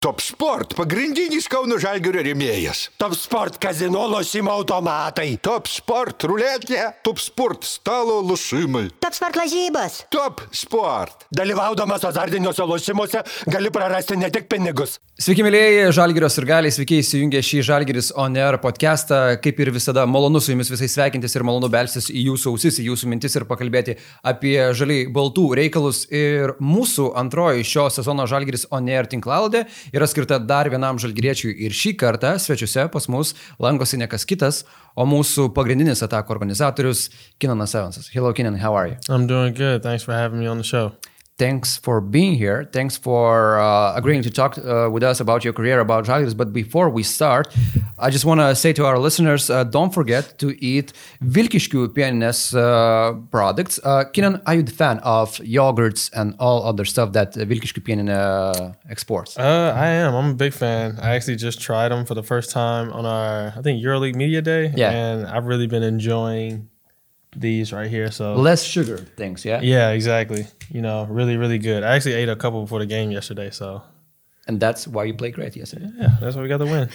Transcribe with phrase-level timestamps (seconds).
[0.00, 2.86] Top Sport- pagrindinis Kauno Žalgirio rėmėjas.
[2.96, 5.36] Top Sport kazino lošimo automatai.
[5.44, 8.88] Top Sport- ruletė, Top Sport- stalo lošimai.
[8.98, 10.04] Top Sport lažybos.
[10.08, 11.26] Top Sport.
[11.36, 14.96] Dalyvaudamas azartiniuose lošimuose gali prarasti ne tik pinigus.
[15.20, 19.36] Sveiki, mėlyjeji, Žalgirio ir galiai, sveiki įsijungę šį Žalgiris On Air podcastą.
[19.36, 22.88] Kaip ir visada, malonu su jumis visais sveikintis ir malonu belsis į jūsų ausis, į
[22.88, 26.06] jūsų mintis ir pakalbėti apie žaliai baltų reikalus.
[26.10, 31.76] Ir mūsų antroji šio sezono Žalgiris On Air tinklaladė yra skirta dar vienam žalgyriečiui ir
[31.76, 34.64] šį kartą svečiuose pas mus lankosi ne kas kitas,
[34.96, 37.08] o mūsų pagrindinis atako organizatorius
[37.38, 38.10] Kinanas Evansas.
[38.14, 38.96] Hello, Kinan, how are you?
[39.08, 39.82] I'm doing good.
[39.82, 40.92] Thanks for having me on the show.
[41.40, 42.68] Thanks for being here.
[42.70, 46.36] Thanks for uh, agreeing to talk uh, with us about your career, about Žalgiris.
[46.36, 47.48] But before we start,
[47.98, 50.92] I just want to say to our listeners, uh, don't forget to eat
[51.24, 53.80] Vilkiškių pieninės uh, products.
[53.82, 57.80] Uh, Keenan, are you the fan of yogurts and all other stuff that uh, Vilkiškių
[57.88, 58.20] pieninė
[58.90, 59.38] exports?
[59.38, 60.14] Uh, I am.
[60.14, 60.98] I'm a big fan.
[61.00, 64.42] I actually just tried them for the first time on our, I think, EuroLeague Media
[64.42, 64.74] Day.
[64.76, 64.90] Yeah.
[64.92, 66.68] And I've really been enjoying
[67.36, 68.10] these right here.
[68.10, 69.60] So, Less sugar things, yeah?
[69.62, 70.46] yeah, exactly.
[70.70, 71.82] You know, really, really good.
[71.82, 73.50] I actually ate a couple before the game yesterday.
[73.50, 73.82] So,
[74.50, 75.86] And that's why you played great yesterday.
[75.96, 76.88] yeah, that's why we got the win.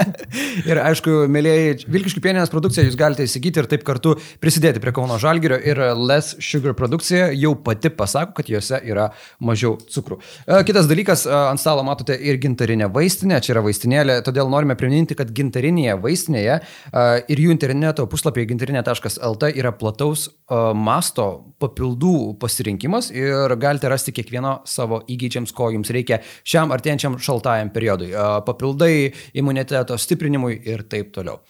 [0.70, 5.18] Ir aišku, mėlyjeji, Vilkiškių pieninės produkciją jūs galite įsigyti ir taip kartu prisidėti prie Kauno
[5.20, 9.10] Žalgirio ir Less Sugar produkcija jau pati pasako, kad juose yra
[9.44, 10.18] mažiau cukrų.
[10.46, 14.78] E, Kitas dalykas, e, ant stalo matote ir gintarinę vaistinę, čia yra vaistinėlė, todėl norime
[14.80, 21.26] priminti, kad gintarinėje vaistinėje e, ir jų interneto puslapyje gintarinė.lt yra plataus masto
[21.60, 28.12] papildų pasirinkimas ir galite rasti kiekvieno savo įgyčiams, ko jums reikia šiam artėjančiam šaltajam periodui.
[28.46, 31.40] Papildai imuniteto stiprinimui ir taip toliau.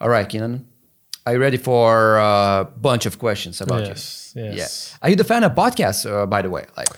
[0.00, 0.64] All right, Keenan.
[1.24, 4.42] Are you ready for a bunch of questions about Yes, you?
[4.44, 4.56] yes.
[4.90, 4.98] Yeah.
[5.06, 6.64] Are you the fan of podcasts, uh, by the way?
[6.76, 6.88] Like,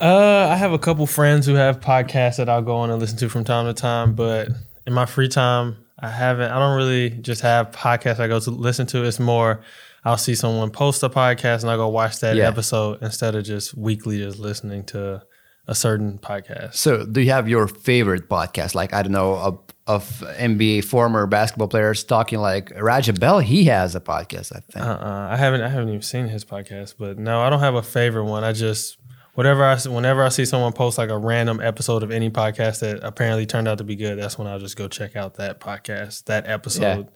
[0.00, 3.18] Uh, I have a couple friends who have podcasts that I'll go on and listen
[3.18, 4.48] to from time to time, but
[4.86, 6.50] in my free time, I haven't.
[6.50, 9.04] I don't really just have podcasts I go to listen to.
[9.04, 9.60] It's more,
[10.04, 12.48] I'll see someone post a podcast and I'll go watch that Yeah.
[12.48, 15.22] episode instead of just weekly just listening to
[15.66, 16.74] a certain podcast.
[16.74, 18.74] so do you have your favorite podcast?
[18.74, 20.04] Like, I don't know, of, of
[20.38, 24.84] NBA former basketball players talking like Raja Bell, he has a podcast, I think.
[24.84, 25.28] Uh-uh.
[25.30, 25.62] I haven't.
[25.62, 28.44] I haven't even seen his podcast, but no, I don't have a favorite one.
[28.44, 28.98] I just
[29.34, 33.00] whatever I whenever I see someone post like a random episode of any podcast that
[33.02, 36.24] apparently turned out to be good, that's when I'll just go check out that podcast,
[36.24, 37.08] that episode.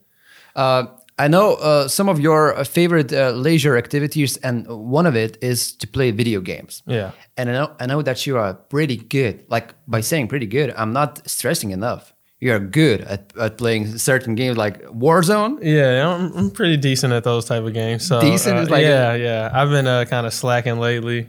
[0.54, 0.86] Uh,
[1.18, 5.38] I know uh, some of your uh, favorite uh, leisure activities, and one of it
[5.40, 6.82] is to play video games.
[6.86, 7.12] Yeah.
[7.38, 9.44] And I know, I know that you are pretty good.
[9.48, 12.12] Like by saying pretty good, I'm not stressing enough.
[12.38, 15.58] You are good at, at playing certain games like Warzone.
[15.62, 18.06] Yeah, I'm, I'm pretty decent at those type of games.
[18.06, 19.50] So Decent uh, is like yeah, yeah.
[19.54, 21.28] I've been uh, kind of slacking lately.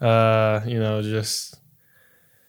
[0.00, 1.53] Uh, you know, just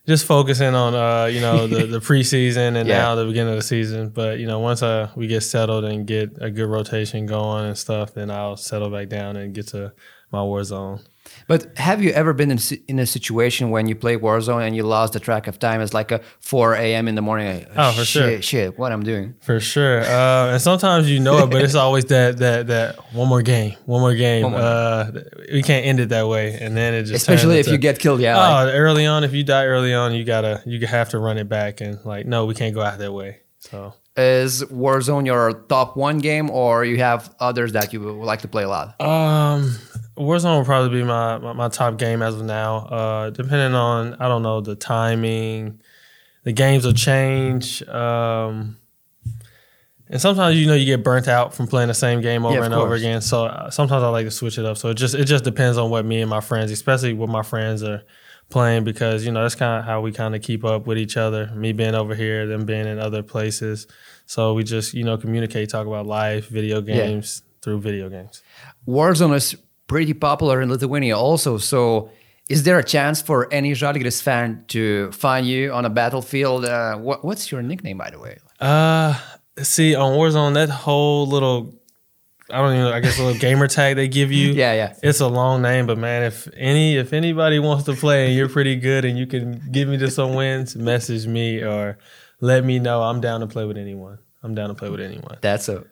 [0.08, 3.00] just focusing on uh, you know the, the preseason and Yeah.
[3.00, 4.10] now the beginning of the season.
[4.10, 7.78] But you know, once uh, we get settled and get a good rotation going and
[7.78, 9.94] stuff, then I'll settle back down and get to
[10.32, 11.04] my Warzone.
[11.48, 14.84] But have you ever been in, in a situation when you play Warzone and you
[14.84, 15.82] lost the track of time?
[15.82, 17.08] It's like a 4 a.m.
[17.08, 17.66] in the morning.
[17.76, 18.42] Oh, for shit, sure.
[18.42, 19.36] Shit, what I'm doing.
[19.42, 20.02] For sure.
[20.02, 23.76] Uh, and sometimes you know it, but it's always that that that one more game,
[23.86, 24.44] one more game.
[24.44, 25.12] One more uh,
[25.52, 28.20] we can't end it that way, and then it just Especially if you get killed.
[28.22, 28.38] Yeah.
[28.38, 31.38] like- Oh, early on, if you die early on, you gotta you have to run
[31.38, 33.40] it back and like, no, we can't go out that way.
[33.60, 38.42] So is Warzone your top one game, or you have others that you would like
[38.42, 39.00] to play a lot?
[39.02, 39.76] um
[40.18, 42.78] Warzone will probably be my, my, my top game as of now.
[42.78, 45.82] Uh depending on I don't know, the timing,
[46.44, 47.82] the games will change.
[47.88, 48.78] Um
[50.08, 52.66] and sometimes you know you get burnt out from playing the same game over of
[52.66, 53.22] and over again.
[53.22, 54.78] So uh, sometimes I like to switch it up.
[54.78, 57.42] So it just it just depends on what me and my friends, especially what my
[57.42, 58.04] friends are
[58.50, 61.18] playing, because you know that's kind of how we kind of keep up with each
[61.18, 61.48] other.
[61.56, 63.88] Me being over here, them being in other places.
[64.28, 68.44] So we just you know communicate, talk about life, video games through video games.
[68.88, 69.56] Warzone is
[69.88, 71.58] pretty popular in Lithuania also.
[71.58, 72.10] So,
[72.50, 76.66] is there a chance for any Žalgiris fan to find you on a battlefield?
[76.66, 78.38] Uh, what, what's your nickname, by the way?
[78.60, 79.20] Uh,
[79.58, 81.74] see on Warzone that whole little.
[82.52, 84.54] I don't even, I guess a little gamer tag they give you.
[84.54, 84.96] Yeah, yeah.
[85.02, 88.50] It's a long name, but man, if any if anybody wants to play and you're
[88.50, 91.98] pretty good and you can give me to some wins, message me or
[92.42, 93.02] let me know.
[93.02, 94.20] I'm down to play with anyone.
[94.44, 95.40] I'm down to play with anyone.
[95.42, 95.86] That's a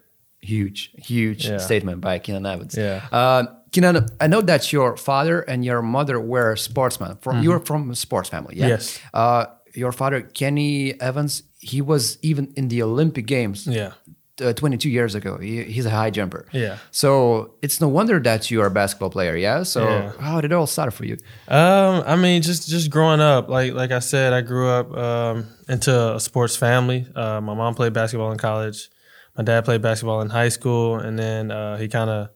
[0.43, 1.57] huge, huge Yeah.
[1.59, 2.75] statement by Keenan Evans.
[2.77, 3.01] Yeah.
[3.11, 7.17] Uh, Keenan, I know that your father and your mother were sportsmen.
[7.21, 8.65] From you're from a sports family, yeah.
[8.65, 8.69] Mm-hmm.
[8.71, 8.99] Yes.
[9.13, 13.65] Uh, your father, Kenny Evans, he was even in the Olympic Games.
[13.67, 13.93] Yeah.
[14.41, 15.37] uh, 22 years ago.
[15.37, 16.45] He, he's a high jumper.
[16.51, 16.77] Yeah.
[16.91, 19.35] So it's no wonder that you are a basketball player.
[19.37, 19.63] Yeah.
[19.63, 20.11] So Yeah.
[20.19, 21.17] how did it all start for you?
[21.47, 25.45] Um, I mean, just just growing up, like like I said, I grew up um,
[25.69, 27.05] into a sports family.
[27.15, 28.89] Uh, my mom played basketball in college.
[29.37, 32.29] My dad played basketball in high school, and then uh, he kind of,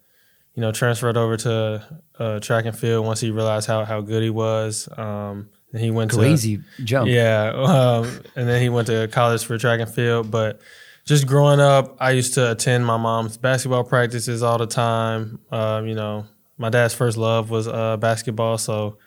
[0.56, 4.24] you know, transferred over to uh, track and field once he realized how how good
[4.24, 4.90] he was.
[4.98, 7.10] Um, and he went to Crazy jump.
[7.10, 10.32] yeah, um, and then he went to college for track and field.
[10.32, 10.60] But
[11.06, 15.40] just growing up, I used to attend my mom's basketball practices all the time.
[15.52, 16.26] Um, you know,
[16.58, 18.98] my dad's first love was uh, basketball, so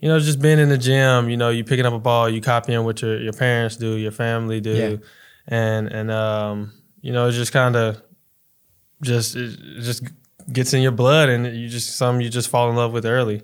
[0.00, 2.40] you know, just being in the gym, you know, you picking up a ball, you
[2.40, 4.96] copying what your, your parents do, your family do, Yeah.
[5.48, 8.00] and and um, you know, it just kind of
[9.02, 10.04] just it just
[10.50, 13.42] gets in your blood, and you just some you just fall in love with early.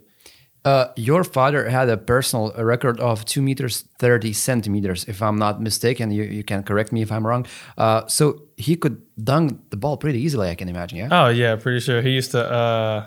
[0.64, 5.60] Uh, your father had a personal record of two meters thirty centimeters, if I'm not
[5.62, 6.10] mistaken.
[6.10, 7.46] You, you can correct me if I'm wrong.
[7.76, 10.98] Uh, so he could dunk the ball pretty easily, I can imagine.
[10.98, 11.08] Yeah.
[11.10, 12.50] Oh yeah, pretty sure he used to.
[12.50, 13.06] Uh,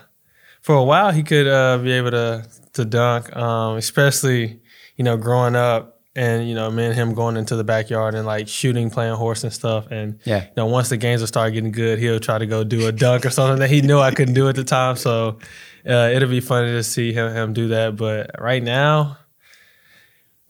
[0.62, 4.62] for a while, he could uh, be able to to dunk, um, especially
[4.96, 8.26] you know growing up, and you know me and him going into the backyard and
[8.26, 9.88] like shooting, playing horse and stuff.
[9.92, 10.44] And Yeah.
[10.44, 12.92] you know once the games will start getting good, he'll try to go do a
[12.92, 14.96] dunk or something that he knew I couldn't do at the time.
[14.98, 15.40] So
[15.90, 17.96] uh, it'll be funny to see him him do that.
[17.96, 19.18] But right now.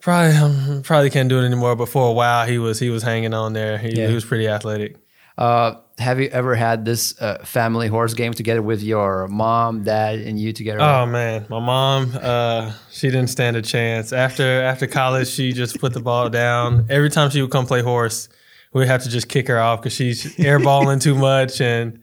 [0.00, 1.76] Probably, um, probably can't do it anymore.
[1.76, 3.78] But for a while, he was he was hanging on there.
[3.78, 4.08] He, Yeah.
[4.08, 4.96] he was pretty athletic.
[5.38, 10.18] Uh, have you ever had this uh, family horse game together with your mom, dad,
[10.20, 10.80] and you together?
[10.80, 14.12] Oh man, my mom, uh, she didn't stand a chance.
[14.12, 16.86] After after college, she just put the ball down.
[16.90, 18.28] Every time she would come play horse,
[18.72, 22.02] we'd have to just kick her off because she's airballing too much, and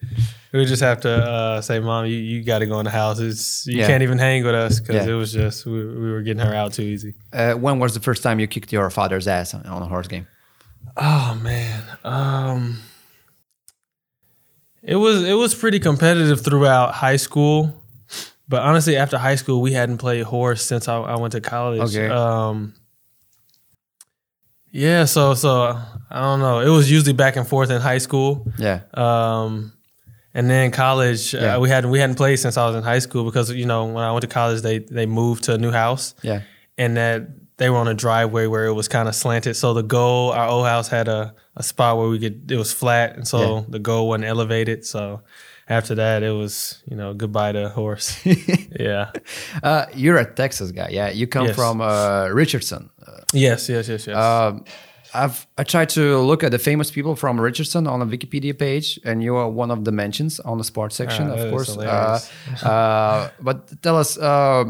[0.54, 2.92] we would just have to uh, say, "Mom, you, you got to go in the
[2.92, 3.20] house.
[3.20, 3.88] It's, you Yeah.
[3.88, 5.14] can't even hang with us because Yeah.
[5.14, 8.00] it was just we, we were getting her out too easy." Uh, when was the
[8.00, 10.28] first time you kicked your father's ass on, on a horse game?
[10.98, 12.80] Oh man, um,
[14.90, 17.84] it was it was pretty competitive throughout high school,
[18.48, 21.96] but honestly, after high school, we hadn't played horse since I, I went to college.
[21.96, 22.08] Okay.
[22.10, 22.74] Um,
[24.72, 26.60] yeah, so so I don't know.
[26.60, 28.46] It was usually back and forth in high school.
[28.58, 28.82] Yeah.
[28.94, 29.74] Um,
[30.34, 31.56] and then college, Yeah.
[31.56, 33.86] uh, we hadn't we hadn't played since I was in high school because you know
[33.86, 36.42] when I went to college, they they moved to a new house Yeah.
[36.78, 37.28] and that
[37.60, 39.56] they were on a driveway where it was kind of slanted.
[39.56, 42.74] So the goal, our old house had a, a spot where we could, it was
[42.74, 43.16] flat.
[43.16, 43.64] And so Yeah.
[43.70, 44.86] the goal wasn't elevated.
[44.86, 45.22] So
[45.68, 48.18] after that, it was, you know, goodbye to horse.
[48.80, 49.12] yeah.
[49.62, 50.90] Uh, you're a Texas guy.
[50.92, 51.10] Yeah.
[51.12, 51.56] You come Yes.
[51.56, 52.90] from uh, Richardson.
[53.34, 54.16] Yes, yes, yes, yes.
[54.18, 54.64] Um,
[55.14, 59.00] I've I tried to look at the famous people from Richardson on the Wikipedia page,
[59.04, 61.78] and you are one of the mentions on the sports section, Ah, of course.
[61.78, 62.20] Uh,
[62.64, 64.66] uh, but tell us uh,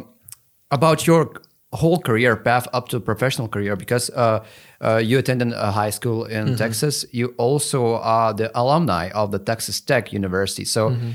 [0.71, 1.33] about your
[1.71, 4.43] whole career path up to professional career, because uh,
[4.81, 6.55] uh, you attended a high school in Mm-hmm.
[6.55, 7.05] Texas.
[7.11, 10.65] You also are the alumni of the Texas Tech University.
[10.65, 10.89] So.
[10.89, 11.11] Mm-hmm.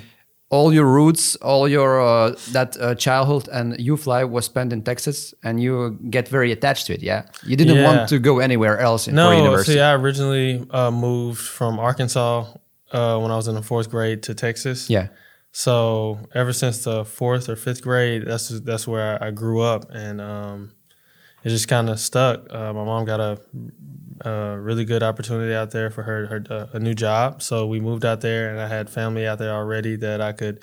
[0.51, 4.83] All your roots, all your uh, that uh, childhood and youth life was spent in
[4.83, 7.03] Texas, and you get very attached to it.
[7.03, 7.89] Yeah, you didn't Yeah.
[7.97, 9.73] want to go anywhere else in, no, university.
[9.73, 12.45] see, I originally uh, moved from Arkansas
[12.93, 14.89] uh, when I was in the fourth grade to Texas.
[14.89, 15.09] yeah,
[15.57, 20.21] So ever since the fourth or fifth grade, that's that's where I grew up, and
[20.21, 20.73] um,
[21.45, 22.53] it just kind of stuck.
[22.53, 23.41] Uh, my mom got a,
[24.29, 27.79] a really good opportunity out there for her, her uh, a new job, so we
[27.79, 30.57] moved out there, and I had family out there already that I could,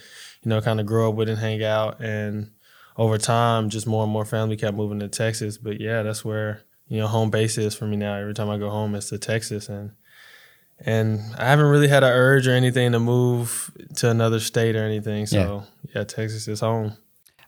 [0.44, 2.02] you know, kind of grow up with and hang out.
[2.02, 2.52] And
[2.98, 5.58] over time, just more and more family kept moving to Texas.
[5.58, 8.16] But yeah, that's where you know home base is for me now.
[8.16, 9.92] Every time I go home, it's to Texas, and
[10.86, 14.84] and I haven't really had an urge or anything to move to another state or
[14.84, 15.26] anything.
[15.28, 15.64] So
[15.96, 16.94] yeah, Texas is home.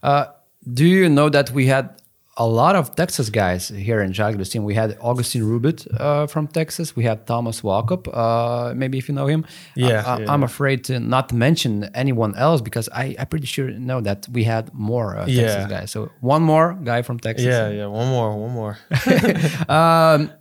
[0.01, 0.25] Uh,
[0.71, 1.89] do you know that we had
[2.35, 4.63] a lot of Texas guys here in Žalgiris team?
[4.63, 6.95] We had Augustine Rubit uh, from Texas.
[6.95, 8.07] We had Thomas Walkup.
[8.11, 9.45] Uh, maybe if you know him.
[9.75, 10.45] Yeah, I, yeah, am yeah.
[10.45, 14.73] afraid to not mention anyone else because I, I'm pretty sure know that we had
[14.73, 15.67] more uh, Texas Yeah.
[15.69, 15.91] guys.
[15.91, 17.45] So one more guy from Texas.
[17.45, 17.85] Yeah, yeah.
[17.87, 18.77] One more, one more.
[19.69, 20.31] Um,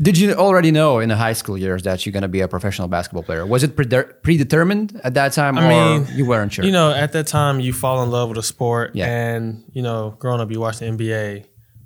[0.00, 2.48] did you already know in the high school years that you're going to be a
[2.48, 3.46] professional basketball player?
[3.46, 5.68] Was it predetermined at that time, I or
[6.00, 6.64] mean, you weren't sure?
[6.64, 9.06] You know, at that time, you fall in love with a sport, Yeah.
[9.06, 11.44] and you know, growing up, you watch the NBA,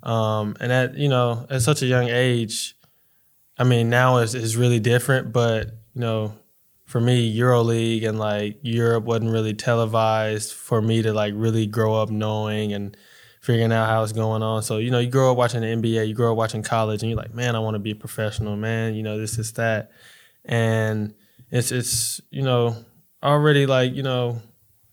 [0.08, 2.76] um, and at you know, at such a young age,
[3.58, 5.32] I mean, now is is really different.
[5.32, 6.32] But you know,
[6.84, 11.94] for me, EuroLeague and like Europe wasn't really televised for me to like really grow
[12.00, 12.96] up knowing and
[13.46, 14.60] figuring out how it's going on.
[14.64, 17.08] So you know, you grow up watching the NBA, you grow up watching college, and
[17.10, 18.94] you're like, man, I want to be a professional, man.
[18.96, 19.92] You know, this is that,
[20.44, 21.14] and
[21.50, 22.76] it's it's you know
[23.22, 24.42] already like you know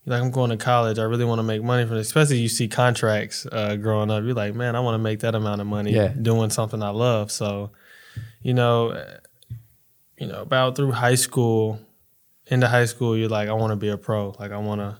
[0.05, 0.99] like I'm going to college.
[0.99, 2.07] I really want to make money from this.
[2.07, 4.23] Especially you see contracts uh, growing up.
[4.23, 6.09] You're like, man, I want to make that amount of money Yeah.
[6.09, 7.31] doing something I love.
[7.31, 7.71] So,
[8.41, 9.17] you know, uh,
[10.19, 11.79] you know, about through high school,
[12.47, 14.35] into high school, you're like, I want to be a pro.
[14.37, 14.97] Like I want to,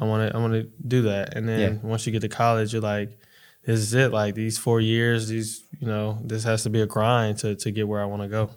[0.00, 1.34] I want to, I want to do that.
[1.36, 1.88] And then Yeah.
[1.88, 3.18] once you get to college, you're like,
[3.66, 4.10] this is it.
[4.12, 7.70] Like these four years, these, you know, this has to be a grind to to
[7.70, 8.50] get where I want to go.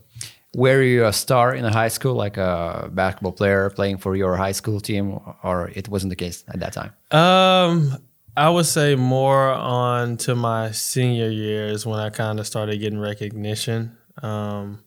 [0.55, 4.35] Were you a star in a high school, like a basketball player playing for your
[4.37, 6.91] high school team, or it wasn't the case at that time?
[7.11, 7.97] Um,
[8.37, 12.99] I would say more on to my senior years when I kind of started getting
[12.99, 13.97] recognition.
[14.21, 14.83] Um,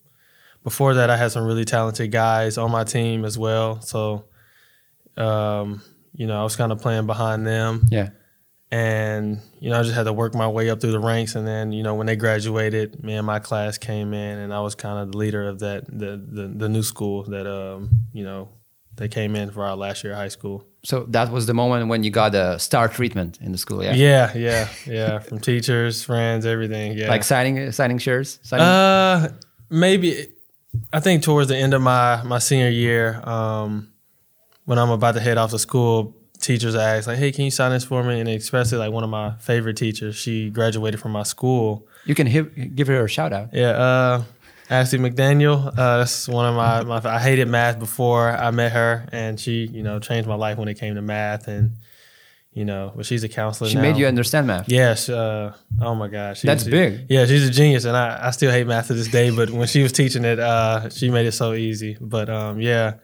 [0.64, 3.80] before that, I had some really talented guys on my team as well.
[3.80, 4.24] So,
[5.16, 5.82] um,
[6.16, 8.08] you know, I was kind of playing behind them, Yeah.
[8.70, 11.34] and you know, I just had to work my way up through the ranks.
[11.34, 14.60] And then, you know, when they graduated, me and my class came in, and I
[14.60, 18.24] was kind of the leader of that the the, the new school that um, you
[18.24, 18.48] know
[18.96, 20.64] they came in for our last year of high school.
[20.84, 23.94] So that was the moment when you got a star treatment in the school, yeah.
[23.94, 25.18] Yeah, yeah, yeah.
[25.18, 26.96] From teachers, friends, everything.
[26.96, 27.08] Yeah.
[27.08, 28.38] Like signing signing shirts.
[28.42, 28.64] Signing?
[28.66, 29.28] uh,
[29.68, 30.28] maybe.
[30.92, 33.88] I think towards the end of my my senior year, um,
[34.66, 37.70] when I'm about to head off to school, teachers ask like, "Hey, can you sign
[37.72, 41.22] this for me?" And especially like one of my favorite teachers, she graduated from my
[41.22, 41.86] school.
[42.04, 42.26] you can
[42.74, 43.48] give her a shout out.
[43.52, 44.22] Yeah, uh,
[44.68, 45.66] Ashley McDaniel.
[45.68, 47.00] Uh, that's one of my, my.
[47.10, 50.68] I hated math before I met her, and she, you know, changed my life when
[50.68, 51.72] it came to math, and
[52.52, 53.82] you know, but she's a counselor She now.
[53.82, 54.68] made you understand math.
[54.68, 55.08] Yes.
[55.10, 56.40] Uh, oh my gosh.
[56.40, 57.04] She- That's she- big.
[57.08, 59.28] Yeah, she's a genius, and I, I still hate math to this day.
[59.30, 61.96] But when she was teaching it, uh, she made it so easy.
[62.00, 62.94] But um, yeah,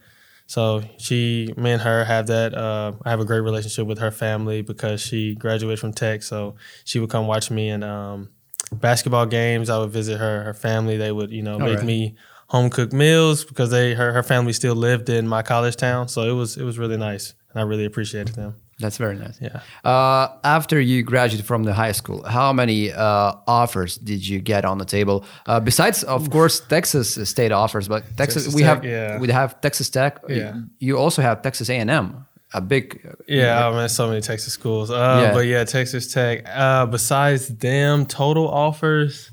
[0.52, 2.52] so she, me and her have that.
[2.52, 6.56] Uh, I have a great relationship with her family because she graduated from Tech, so
[6.85, 8.28] she would come watch me in um,
[8.71, 9.71] basketball games.
[9.71, 10.99] I would visit her, her family.
[10.99, 11.87] They would, you know, make right.
[11.87, 12.16] me
[12.49, 16.09] home cooked meals because they her her family still lived in my college town.
[16.09, 18.56] So it was it was really nice, and I really appreciated them.
[18.79, 19.41] That's very nice.
[19.41, 19.61] Yeah.
[19.85, 24.64] Uh, after you graduated from the high school, how many uh, offers did you get
[24.64, 25.25] on the table?
[25.47, 29.19] Uh, besides, of course, Texas State offers, but Texas, Texas we Tech, have yeah.
[29.19, 30.19] we have Texas Tech.
[30.29, 30.55] Yeah.
[30.81, 33.07] You also have Texas A and M, a big.
[33.29, 34.91] Yeah, oh man, so many Texas schools.
[34.91, 35.35] Uh, Yeah.
[35.35, 36.45] But yeah, Texas Tech.
[36.49, 39.31] Uh, besides them, total offers,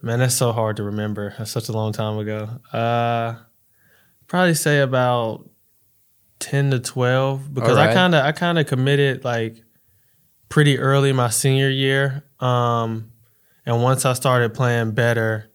[0.00, 1.34] man, that's so hard to remember.
[1.36, 2.48] That's such a long time ago.
[2.72, 3.34] Uh,
[4.26, 5.49] probably say about
[6.40, 9.62] ten to twelve because I kind of I kind of committed like
[10.48, 12.24] pretty early my senior year.
[12.40, 13.12] Um,
[13.64, 15.50] and once I started playing better,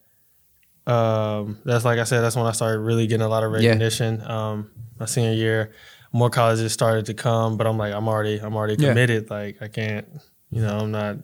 [0.88, 3.58] um, that's like I said, that's when I started really getting a lot of Yeah.
[3.70, 4.22] recognition.
[4.22, 5.72] Um, my senior year,
[6.14, 8.90] more colleges started to come, but I'm like, I'm already, I'm already Yeah.
[8.90, 9.30] committed.
[9.30, 10.08] Like I can't,
[10.52, 11.18] you know, I'm not,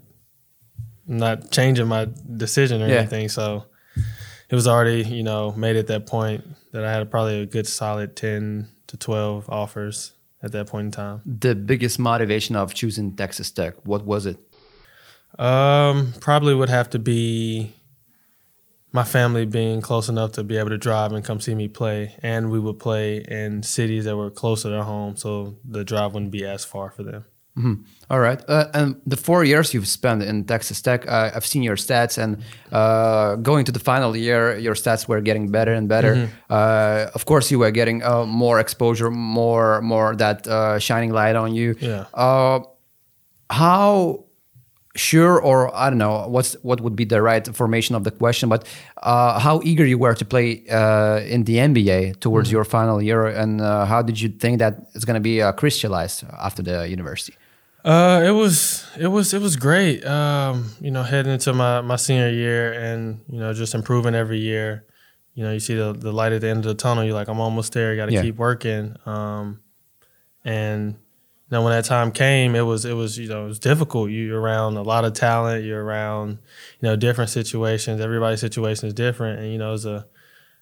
[1.08, 2.96] I'm not changing my decision or Yeah.
[3.00, 3.30] anything.
[3.30, 3.66] So
[4.50, 7.68] it was already, you know, made at that point that I had probably a good
[7.68, 11.22] solid ten to twelve offers at that point in time.
[11.26, 14.38] The biggest motivation of choosing Texas Tech, what was it?
[15.40, 17.74] Um, probably would have to be
[18.92, 22.16] my family being close enough to be able to drive and come see me play,
[22.22, 26.32] and we would play in cities that were closer to home, so the drive wouldn't
[26.32, 27.26] be as far for them.
[28.10, 28.42] All right.
[28.48, 32.18] Uh, and the four years you've spent in Texas Tech, uh, I've seen your stats,
[32.18, 32.38] and
[32.72, 36.16] uh, going to the final year, your stats were getting better and better.
[36.16, 36.32] Mm-hmm.
[36.50, 41.36] Uh, of course, you were getting uh, more exposure, more more that uh, shining light
[41.36, 41.76] on you.
[41.80, 42.06] Yeah.
[42.14, 42.60] Uh,
[43.50, 44.26] how
[44.96, 48.50] sure, or I don't know, what's what would be the right formation of the question,
[48.50, 48.66] but
[49.04, 52.56] uh, how eager you were to play uh, in the NBA towards Mm-hmm.
[52.56, 55.52] your final year, and uh, how did you think that it's going to be uh,
[55.54, 57.34] crystallized after the university?
[57.84, 60.06] Uh, it was it was it was great.
[60.06, 64.40] Um, you know, heading into my my senior year, and you know, just improving every
[64.40, 64.86] year.
[65.34, 67.04] You know, you see the the light at the end of the tunnel.
[67.04, 67.96] You're like, I'm almost there.
[67.96, 68.22] Got to Yeah.
[68.22, 68.96] keep working.
[69.06, 69.62] Um,
[70.44, 70.96] and
[71.52, 74.10] know, when that time came, it was it was you know it was difficult.
[74.10, 75.66] You're around a lot of talent.
[75.66, 76.40] You're around
[76.80, 78.00] you know different situations.
[78.00, 80.06] Everybody's situation is different, and you know it's a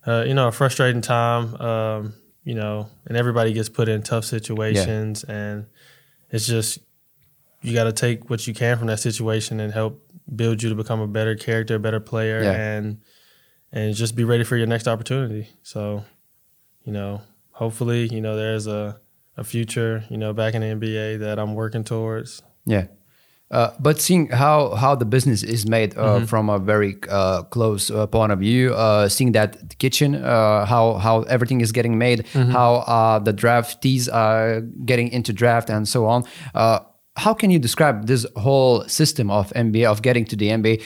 [0.08, 1.56] uh, you know a frustrating time.
[1.62, 5.68] Um, you know, and everybody gets put in tough situations, and
[6.32, 6.80] it's just
[7.62, 10.02] you got to take what you can from that situation and help
[10.36, 12.54] build you to become a better character, a better player, Yeah.
[12.54, 13.02] and
[13.72, 15.48] and just be ready for your next opportunity.
[15.64, 16.04] So,
[16.84, 19.00] you know, hopefully, you know, there's a
[19.38, 22.42] a future, you know, back in the NBA that I'm working towards.
[22.66, 22.88] Yeah.
[23.52, 26.26] Uh, but seeing how, how the business is made uh, Mm-hmm.
[26.26, 30.96] from a very uh, close uh, point of view, uh, seeing that kitchen, uh, how
[30.96, 32.52] how everything is getting made, Mm-hmm.
[32.52, 36.24] how uh, the draftees are getting into draft and so on.
[37.20, 40.82] Uh, how can you describe this whole system of NBA of getting to the NBA?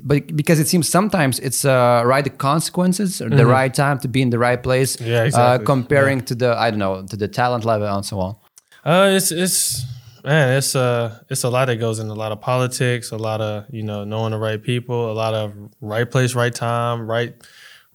[0.00, 4.22] But because it seems sometimes it's uh, right consequences, or the right time to be
[4.22, 5.10] in the right place, Mm-hmm.
[5.10, 5.66] Yeah, uh, exactly.
[5.66, 8.36] comparing to the I don't know to the talent level and so on.
[8.84, 9.84] Uh, it's it's
[10.24, 13.40] man, it's uh it's a lot that goes in a lot of politics, a lot
[13.40, 17.34] of you know knowing the right people, a lot of right place, right time, right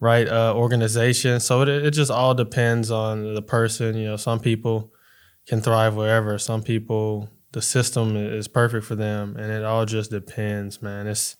[0.00, 1.40] right uh, organization.
[1.40, 3.96] So it it just all depends on the person.
[3.96, 4.92] You know, some people
[5.46, 6.38] can thrive wherever.
[6.38, 11.06] Some people the system is perfect for them, and it all just depends, man.
[11.06, 11.36] It's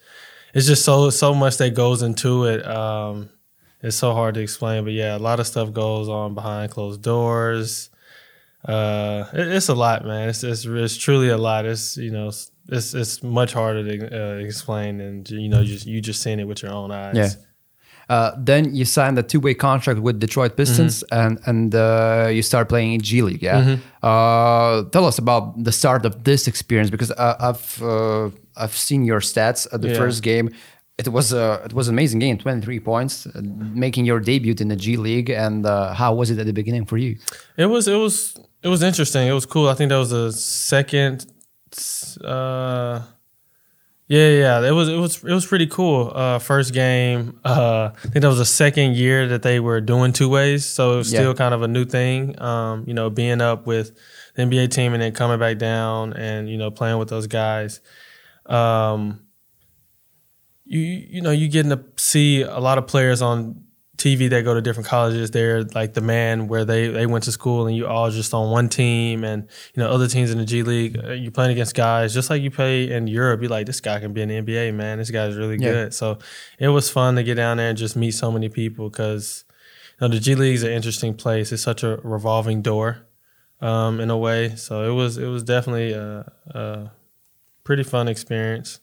[0.55, 2.65] it's just so so much that goes into it.
[2.65, 3.31] Um,
[3.83, 7.03] it's so hard to explain, but yeah, a lot of stuff goes on behind closed
[7.03, 7.91] doors.
[8.65, 10.29] Uh, it, it's a lot, man.
[10.29, 11.67] It's, it's it's truly a lot.
[11.67, 16.01] It's you know it's it's much harder to uh, explain, and you know just you
[16.01, 17.17] just seeing it with your own eyes.
[17.17, 17.29] Yeah.
[18.09, 22.69] Uh, then you signed a two-way contract with Detroit Pistons, and and uh, you start
[22.69, 23.43] playing in G League.
[23.43, 23.77] Yeah.
[24.03, 29.05] Uh, tell us about the start of this experience because uh, I've uh, I've seen
[29.05, 29.99] your stats at the Yeah.
[29.99, 30.51] first game.
[30.99, 33.41] It was a it was an amazing game, twenty-three points, uh,
[33.75, 35.29] making your debut in the G League.
[35.31, 37.17] And uh, how was it at the beginning for you?
[37.57, 39.27] It was it was it was interesting.
[39.27, 39.69] It was cool.
[39.69, 41.27] I think that was the second.
[42.25, 43.01] Uh,
[44.07, 44.61] yeah, yeah.
[44.69, 46.13] It was it was it was pretty cool.
[46.15, 47.41] Uh, first game.
[47.45, 50.95] Uh, I think that was the second year that they were doing two ways, so
[50.95, 51.21] it was Yeah.
[51.21, 52.41] still kind of a new thing.
[52.41, 53.97] Um, you know, being up with
[54.35, 57.81] the NBA team and then coming back down and you know playing with those guys.
[58.47, 59.21] Um,
[60.67, 63.64] you you know you getting to see a lot of players on
[63.97, 65.31] TV that go to different colleges.
[65.31, 68.51] They're like the man where they they went to school, and you all just on
[68.51, 70.99] one team, and you know other teams in the G League.
[71.03, 73.41] uh, You playing against guys just like you play in Europe.
[73.41, 74.99] You're like, this guy can be in the NBA, man.
[74.99, 75.71] This guy's really Yeah.
[75.73, 75.95] good.
[75.95, 76.19] So
[76.59, 79.45] it was fun to get down there and just meet so many people because
[80.01, 81.53] you know the G League is an interesting place.
[81.53, 83.07] It's such a revolving door,
[83.61, 84.57] um, in a way.
[84.57, 86.91] So it was it was definitely a, a
[87.63, 88.81] pretty fun experience.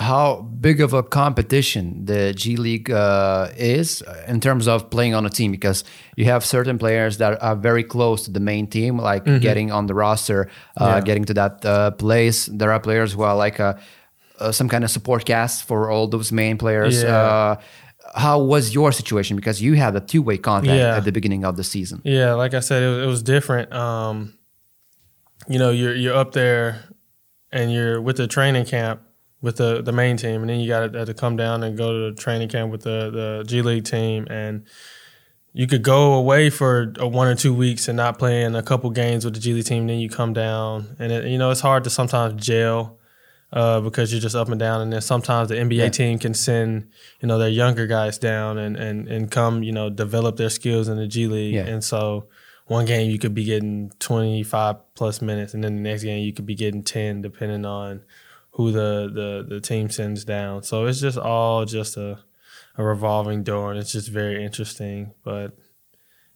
[0.00, 5.26] How big of a competition the G League uh, is in terms of playing on
[5.26, 5.84] a team because
[6.16, 9.86] you have certain players that are very close to the main team, like getting on
[9.86, 10.48] the roster,
[10.80, 10.84] uh.
[10.86, 11.00] Yeah.
[11.02, 12.46] getting to that uh, place.
[12.46, 13.78] There are players who are like a,
[14.38, 17.02] uh, some kind of support cast for all those main players.
[17.02, 17.14] Yeah.
[17.14, 17.56] Uh,
[18.14, 19.36] how was your situation?
[19.36, 20.96] Because you had a two way contract Yeah.
[20.96, 22.00] at the beginning of the season.
[22.04, 23.70] Yeah, like I said, it was, it was different.
[23.72, 24.32] Um,
[25.46, 26.84] you know, you're you're up there,
[27.52, 29.00] and you're with the training camp
[29.42, 31.92] with the the main team, and then you got to, to come down and go
[31.92, 34.64] to the training camp with the the G League team, and
[35.52, 38.62] you could go away for a one or two weeks and not play in a
[38.62, 39.86] couple games with the G League team.
[39.86, 42.96] Then you come down, and it, you know it's hard to sometimes gel.
[43.52, 45.88] Uh, because you're just up and down, and then sometimes the NBA Yeah.
[45.88, 46.88] team can send
[47.20, 50.86] you know their younger guys down and and and come you know develop their skills
[50.86, 51.66] in the G League, Yeah.
[51.66, 52.28] and so
[52.66, 56.32] one game you could be getting 25 plus minutes, and then the next game you
[56.32, 58.02] could be getting 10, depending on
[58.60, 60.62] who the the the team sends down.
[60.62, 62.18] So it's just all just a
[62.76, 65.12] a revolving door, and it's just very interesting.
[65.24, 65.48] But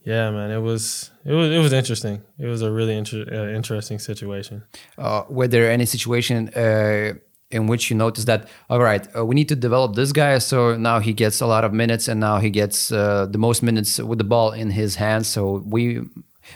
[0.05, 2.21] yeah, man, it was it was it was interesting.
[2.37, 4.63] It was a really inter- uh, interesting situation.
[4.97, 7.13] uh, were there any situation uh,
[7.51, 10.75] in which you noticed that all right uh, we need to develop this guy so
[10.77, 13.99] now he gets a lot of minutes and now he gets uh, the most minutes
[13.99, 16.01] with the ball in his hands so we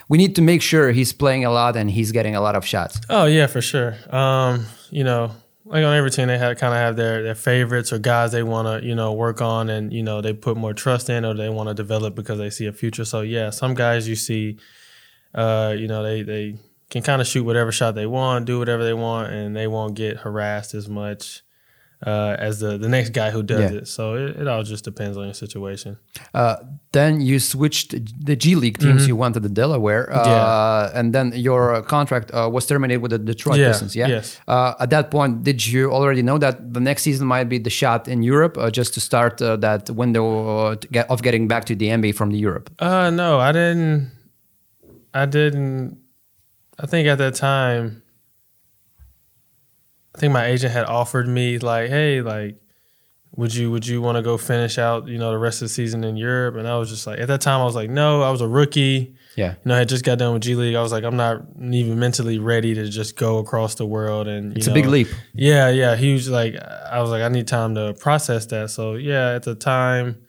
[0.08, 2.64] we need to make sure he's playing a lot and he's getting a lot of
[2.66, 3.92] shots Oh yeah, for sure.
[4.10, 5.30] Um, you know,
[5.70, 8.66] like on every team, they kind of have their their favorites or guys they want
[8.66, 11.48] to you know work on, and you know they put more trust in or they
[11.48, 13.04] want to develop because they see a future.
[13.04, 14.58] So yeah, some guys you see,
[15.32, 16.56] uh, you know, they they
[16.90, 19.94] can kind of shoot whatever shot they want, do whatever they want, and they won't
[19.94, 21.42] get harassed as much.
[22.06, 23.78] Uh, as the, the next guy who does Yeah.
[23.80, 25.98] it, so it, it all just depends on your situation.
[26.34, 26.56] uh,
[26.92, 27.90] then you switched
[28.28, 30.30] the G League teams you went to the Delaware uh, Mm-hmm.
[30.30, 30.98] Yeah.
[30.98, 34.26] and then your contract uh, was terminated with the Detroit Yeah, Pistons yeah yes.
[34.48, 37.70] uh, at that point did you already know that the next season might be the
[37.80, 41.64] shot in Europe uh, just to start uh, that window to get, of getting back
[41.66, 44.10] to the NBA from the Europe Uh, no, I didn't.
[45.12, 45.98] I didn't.
[46.82, 47.99] I think at that time,
[50.20, 52.56] think my agent had offered me like, hey, like,
[53.36, 55.74] would you would you want to go finish out, you know, the rest of the
[55.74, 56.56] season in Europe?
[56.56, 58.48] And I was just like, at that time, I was like, no, I was a
[58.48, 59.14] rookie.
[59.36, 60.74] yeah You know, I had just got done with G League.
[60.74, 64.52] I was like, I'm not even mentally ready to just go across the world and.
[64.52, 65.08] You It's a big leap.
[65.32, 66.28] yeah, yeah, huge.
[66.28, 68.70] Like I was like, I need time to process that.
[68.70, 70.22] So yeah, at the time,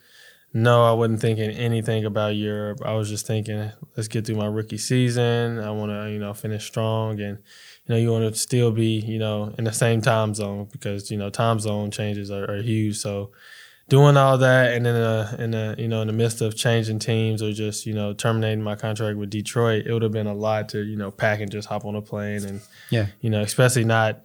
[0.53, 2.79] no, I wasn't thinking anything about Europe.
[2.85, 5.59] I was just thinking, let's get through my rookie season.
[5.59, 7.39] I want to, you know, finish strong, and
[7.91, 11.11] you know, you want to still be, you know, in the same time zone because
[11.11, 12.97] you know, time zone changes are, are huge.
[12.97, 13.31] So
[13.89, 16.99] doing all that, and then uh, in the, you know, in the midst of changing
[16.99, 20.33] teams or just you know terminating my contract with Detroit, it would have been a
[20.33, 23.07] lot to you know pack and just hop on a plane and Yeah.
[23.19, 24.21] you know, especially not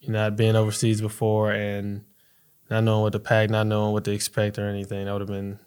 [0.00, 2.04] you know, not being overseas before and
[2.70, 5.06] not knowing what to pack, not knowing what to expect or anything.
[5.06, 5.58] That would have been.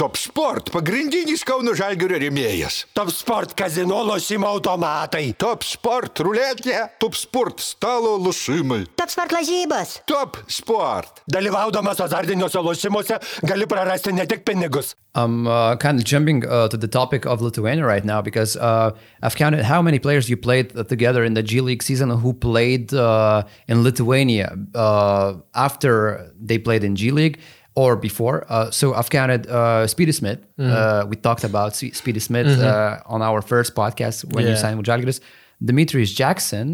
[0.00, 2.86] Top Sport pagrindinis Kauno Žalgirio rėmėjas.
[2.96, 5.34] Top sport kazino lošimo automatai.
[5.36, 8.86] Top Sport ruletė, Top Sport stalo lošimai.
[8.96, 9.98] Top sport lažybos.
[10.08, 11.20] Top Sport.
[11.28, 14.94] Dalyvaudamas azartiniuose lošimuose gali prarasti ne tik pinigus.
[15.14, 18.96] I'm uh, kind of jumping uh, to the topic of Lithuania right now because uh,
[19.22, 22.94] I've counted how many players you played together in the G League season who played
[22.94, 27.40] uh, in Lithuania uh, after they played in G League
[27.80, 28.36] or before.
[28.54, 30.38] Uh, so I've counted uh, Speedy Smith.
[30.58, 34.76] Uh, we talked about Spe- Speedy Smith uh, on our first podcast when you signed
[34.78, 35.20] with Žalgiris.
[35.68, 36.66] Demetrius Jackson.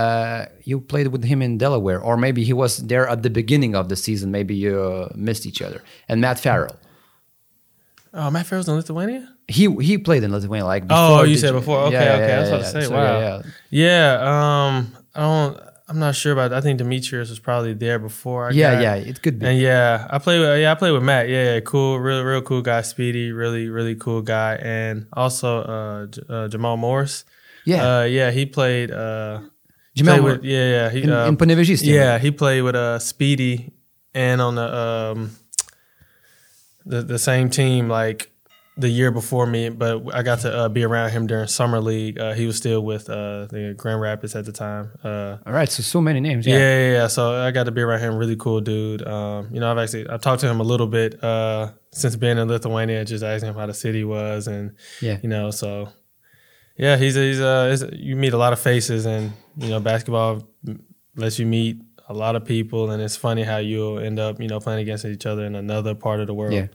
[0.00, 3.74] Uh, you played with him in Delaware, or maybe he was there at the beginning
[3.80, 4.30] of the season.
[4.30, 5.80] Maybe you uh, missed each other.
[6.08, 6.76] And Matt Farrell.
[8.14, 9.22] Oh, Matt Farrell's in Lithuania.
[9.48, 11.20] He he played in Lithuania like before.
[11.20, 11.78] Oh, you said before.
[11.88, 12.28] Okay, Yeah, okay.
[12.28, 13.18] yeah, I was about yeah, to say, So, wow.
[13.20, 14.74] yeah, Yeah, um,
[15.14, 15.69] I don't.
[15.90, 16.52] I'm not sure about.
[16.52, 18.48] I think Demetrius was probably there before.
[18.48, 19.46] I yeah, got- yeah, it could be.
[19.46, 21.28] And yeah, I play with yeah, I play with Matt.
[21.28, 26.06] Yeah, yeah, cool, real real cool guy, Speedy, really really cool guy, and also uh,
[26.06, 27.24] J- uh Jamal Morris.
[27.66, 27.82] Yeah.
[28.00, 28.90] uh, yeah, he played.
[28.90, 29.40] Uh,
[29.96, 31.36] Jamal played with, yeah, yeah, he in, uh, in
[31.82, 31.94] team.
[31.94, 33.72] yeah, he played with uh Speedy,
[34.14, 35.30] and on the um
[36.86, 38.29] the the same team like
[38.80, 42.18] the year before me, but I got to uh, be around him during summer league.
[42.18, 44.90] Uh, he was still with uh the Grand Rapids at the time.
[45.04, 46.46] Uh, All right, so so many names.
[46.46, 46.56] yeah.
[46.58, 46.78] Yeah.
[46.80, 47.06] yeah, yeah.
[47.06, 48.16] So I got to be around him.
[48.16, 49.06] Really cool dude.
[49.06, 52.38] Um, you know, I've actually I've talked to him a little bit uh, since being
[52.38, 55.18] in Lithuania, just asking him how the city was, and Yeah.
[55.22, 55.88] you know, so
[56.76, 60.42] yeah, he's he's uh, he's- you meet a lot of faces, and you know, basketball
[61.16, 61.76] lets you meet
[62.08, 65.04] a lot of people, and it's funny how you'll end up you know playing against
[65.04, 66.52] each other in another part of the world.
[66.54, 66.66] Yeah.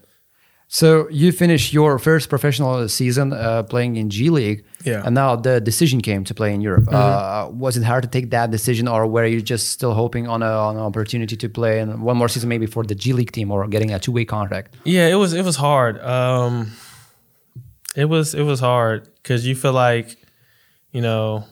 [0.68, 4.64] So you finished your first professional season uh, playing in G League.
[4.84, 5.02] Yeah.
[5.04, 6.88] And now the decision came to play in Europe.
[6.92, 10.42] Uh, was it hard to take that decision, or were you just still hoping on,
[10.42, 13.32] a, on an opportunity to play in one more season, maybe for the G League
[13.32, 14.74] team, or getting a two way contract?
[14.84, 16.00] Yeah, it was it was hard.
[16.02, 16.72] Um,
[17.94, 20.16] it was it was hard because you feel like,
[20.90, 21.44] you know,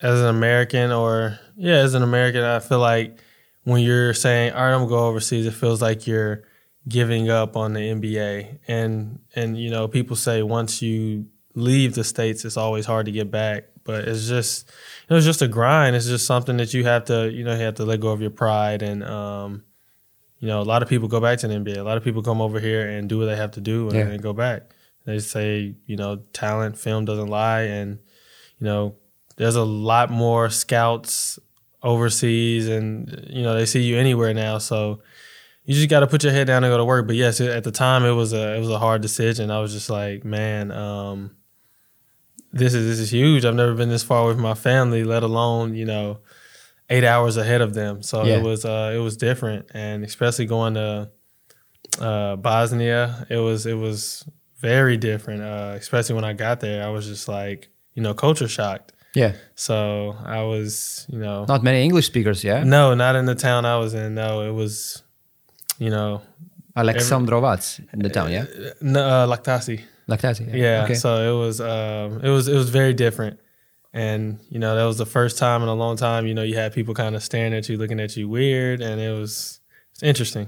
[0.00, 3.18] as an American or yeah, as an American, I feel like
[3.64, 6.44] when you're saying, "All right, I'm gonna go overseas," it feels like you're
[6.88, 8.58] giving up on the NBA.
[8.68, 13.12] And and you know, people say once you leave the states, it's always hard to
[13.12, 13.64] get back.
[13.84, 14.68] But it's just
[15.08, 15.96] it was just a grind.
[15.96, 18.20] It's just something that you have to you know you have to let go of
[18.20, 19.64] your pride and um,
[20.38, 21.76] you know, a lot of people go back to the NBA.
[21.76, 23.96] A lot of people come over here and do what they have to do and,
[23.96, 24.06] Yeah.
[24.06, 24.70] and go back.
[25.04, 27.98] They say, you know, talent, film doesn't lie, and
[28.58, 28.96] you know,
[29.36, 31.38] there's a lot more scouts
[31.82, 34.58] overseas, and you know, they see you anywhere now.
[34.58, 35.00] So
[35.64, 37.06] you just got to put your head down and go to work.
[37.06, 39.50] But yes, at the time, it was a it was a hard decision.
[39.50, 41.36] I was just like, man, um,
[42.52, 43.44] this is this is huge.
[43.44, 46.18] I've never been this far away from my family, let alone you know
[46.88, 48.02] eight hours ahead of them.
[48.02, 48.38] So Yeah.
[48.38, 51.10] it was uh, it was different, and especially going to
[52.00, 54.24] uh, Bosnia, it was it was
[54.58, 55.42] very different.
[55.42, 58.92] Uh, especially when I got there, I was just like you know culture shocked.
[59.14, 59.32] Yeah.
[59.54, 62.62] So I was you know Not many English speakers, yeah?
[62.64, 64.14] no, not in the town I was in.
[64.14, 65.02] No, it was
[65.84, 66.20] you know
[66.76, 67.62] Aleksandrovac
[67.92, 68.44] in the town, yeah?
[68.82, 69.80] uh, Laktasi.
[70.06, 70.56] Like that, yeah.
[70.64, 70.94] Yeah, Okay.
[70.94, 73.38] so it was um, it was it was very different,
[73.92, 76.26] and you know that was the first time in a long time.
[76.28, 79.00] You know, you had people kind of staring at you, looking at you weird, and
[79.00, 79.60] it was
[79.92, 80.46] it's interesting.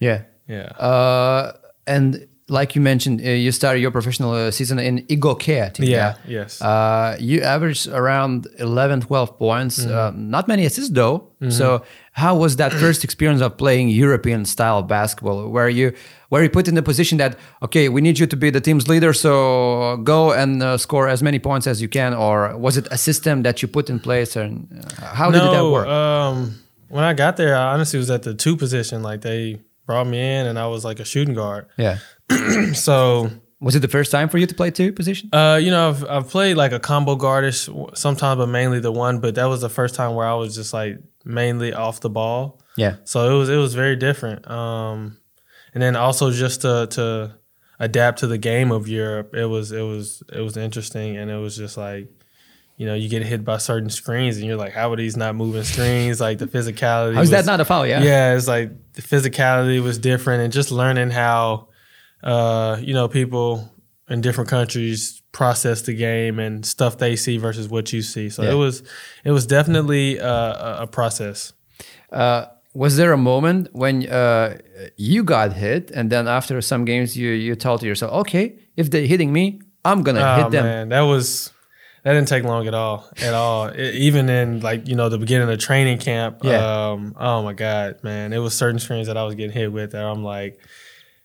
[0.00, 0.22] yeah.
[0.48, 1.52] Yeah, Uh,
[1.86, 6.62] and like you mentioned, uh, you started your professional uh, season in Igokea yeah, yes.
[6.62, 9.80] Uh, you averaged around 11, 12 points.
[9.80, 9.94] Mm-hmm.
[9.94, 11.28] Uh, not many assists though.
[11.50, 15.48] So how was that first experience of playing European style basketball?
[15.50, 15.92] Where you
[16.30, 18.88] where you put in the position that okay, we need you to be the team's
[18.88, 22.88] leader, so go and uh, score as many points as you can, or was it
[22.90, 24.66] a system that you put in place, and
[25.00, 25.86] uh, how did that work?
[25.86, 26.58] Um,
[26.88, 29.02] when I got there, I honestly was at the two position.
[29.02, 31.66] Like they brought me in, and I was like a shooting guard.
[31.76, 31.98] yeah.
[32.74, 35.32] So Was it the first time for you to play two positions?
[35.32, 39.18] Uh, you know, I've, I've played like a combo guardish sometimes, but mainly the one.
[39.20, 42.60] But that was the first time where I was just like mainly off the ball.
[42.76, 42.96] Yeah.
[43.04, 44.48] So it was it was very different.
[44.50, 45.18] Um,
[45.74, 47.34] and then also just to to
[47.80, 51.36] adapt to the game of Europe, it was it was it was interesting, and it
[51.38, 52.08] was just like.
[52.80, 55.34] You know, you get hit by certain screens, and you're like, "How are these not
[55.34, 57.14] moving screens?" Like the physicality.
[57.14, 57.84] How is that not a foul?
[57.84, 58.00] Yeah.
[58.04, 61.67] yeah, it's like the physicality was different, and just learning how,
[62.22, 63.72] uh, you know, people
[64.08, 68.28] in different countries process the game and stuff they see versus what you see.
[68.30, 68.52] So Yeah.
[68.52, 68.82] it was,
[69.24, 71.52] it was definitely uh, a, a process.
[72.10, 74.58] Uh, was there a moment when uh,
[74.96, 79.06] you got hit, and then after some games, you you told yourself, "Okay, if they're
[79.06, 81.50] hitting me, I'm gonna Oh hit them." man, that was
[82.04, 83.08] that didn't take long at all.
[83.20, 83.70] At all.
[83.74, 86.40] E- even in like you know the beginning of training camp.
[86.44, 86.90] Yeah.
[86.90, 89.92] Um, oh my god, man, it was certain screens that I was getting hit with
[89.92, 90.60] that I'm like,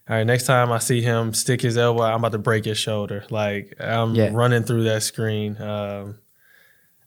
[0.10, 2.78] all right, next time I see him stick his elbow, I'm about to break his
[2.78, 3.24] shoulder.
[3.30, 4.30] Like I'm Yeah.
[4.34, 5.60] running through that screen.
[5.62, 6.20] Um,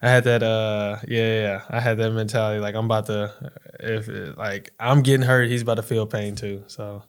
[0.02, 0.42] I had that.
[0.42, 2.60] Uh, yeah, yeah, I had that mentality.
[2.60, 3.32] Like I'm about to,
[3.80, 6.64] if like I'm getting hurt, he's about to feel pain too.
[6.68, 7.02] So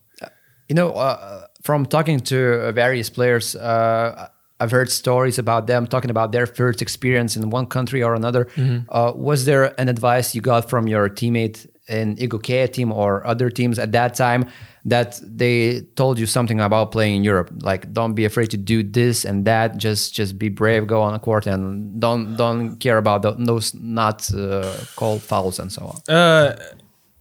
[0.70, 4.28] You know, uh, from talking to various players, uh,
[4.60, 8.48] I've heard stories about them talking about their first experience in one country or another.
[8.90, 13.50] Uh, was there an advice you got from your teammate in Igokea team or other
[13.50, 14.46] teams at that time
[14.88, 17.52] that they told you something about playing in Europe?
[17.62, 19.78] Like, don't be afraid to do this and that.
[19.78, 23.74] Just, just be brave, go on a court, and don't, don't care about the, those
[23.76, 26.16] not uh, called fouls and so on.
[26.16, 26.56] Uh,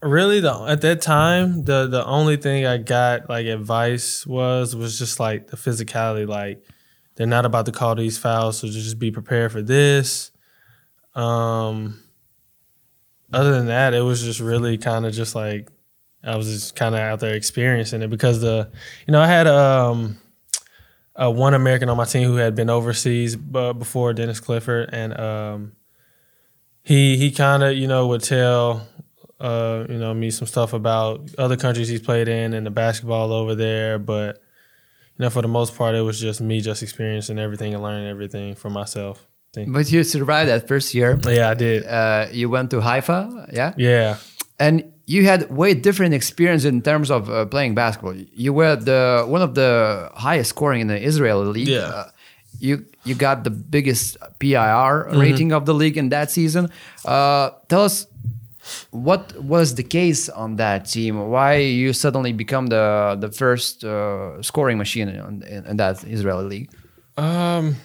[0.00, 4.98] really, the at that time, the the only thing I got like advice was was
[4.98, 6.26] just like the physicality.
[6.26, 6.62] Like
[7.16, 10.30] they're not about to call these fouls, so just be prepared for this.
[11.14, 12.02] Um,
[13.32, 15.68] other than that, it was just really kind of just like
[16.26, 18.70] I was just kind of out there experiencing it because the,
[19.06, 20.18] you know, I had um.
[21.18, 25.18] Uh, one American on my team who had been overseas uh, before Dennis Clifford, and
[25.18, 25.72] um,
[26.82, 28.86] he he kind of you know would tell
[29.40, 33.32] uh, you know me some stuff about other countries he's played in and the basketball
[33.32, 34.42] over there, but
[35.16, 38.08] you know for the most part it was just me just experiencing everything and learning
[38.08, 39.26] everything for myself.
[39.54, 41.18] But you survived that first year.
[41.26, 41.86] Yeah, I did.
[41.86, 43.72] Uh, you went to Haifa, yeah?
[43.78, 44.18] Yeah,
[44.58, 48.14] and you had way different experience in terms of uh, playing basketball.
[48.14, 51.68] You were the one of the highest scoring in the Israeli league.
[51.68, 51.78] Yeah.
[51.78, 52.10] Uh,
[52.58, 56.70] you you got the biggest PIR rating of the league in that season.
[57.04, 58.06] Uh, tell us
[58.90, 61.28] what was the case on that team?
[61.30, 66.44] Why you suddenly become the the first uh, scoring machine in, in, in that Israeli
[66.44, 66.70] league?
[67.16, 67.76] um,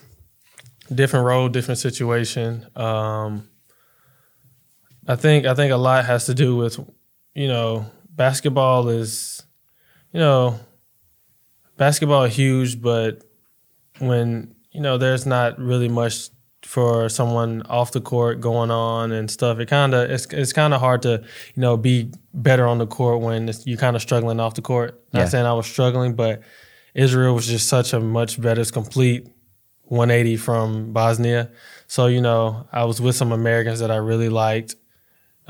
[0.94, 2.68] different role, different situation.
[2.76, 3.48] Um,
[5.08, 6.80] I think I think a lot has to do with
[7.34, 9.44] you know basketball is
[10.14, 10.60] you know
[11.78, 13.24] basketball is huge, but
[14.00, 16.30] when you know there's not really much
[16.64, 20.74] for someone off the court going on and stuff, it kind of it's it's kind
[20.74, 21.24] of hard to
[21.56, 24.62] you know be better on the court when it's, you're kind of struggling off the
[24.62, 25.02] court.
[25.12, 25.22] Yeah.
[25.22, 26.42] Not saying I was struggling, but
[26.94, 29.28] Israel was just such a much better, complete
[29.86, 31.50] 180 from Bosnia.
[31.88, 34.76] So you know I was with some Americans that I really liked,